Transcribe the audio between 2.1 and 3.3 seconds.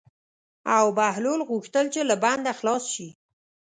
بنده خلاص شي.